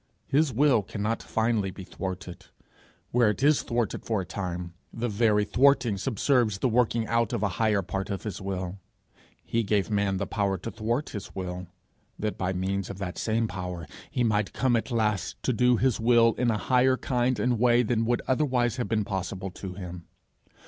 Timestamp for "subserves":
5.95-6.57